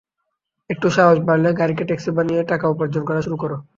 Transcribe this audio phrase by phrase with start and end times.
[0.69, 3.55] একটু সাহস বাড়লেই, গাড়িকে ট্যাক্সি বানিয়ে টাকা উপার্জন করা শুরু করো।